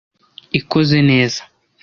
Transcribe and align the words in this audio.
ikoze 0.59 0.97
neza 1.09 1.41